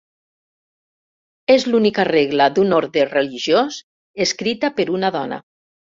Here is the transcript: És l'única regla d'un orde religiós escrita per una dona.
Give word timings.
És 1.57 1.67
l'única 1.67 2.07
regla 2.09 2.47
d'un 2.55 2.73
orde 2.79 3.05
religiós 3.13 3.81
escrita 4.27 4.73
per 4.81 4.91
una 4.99 5.13
dona. 5.21 5.41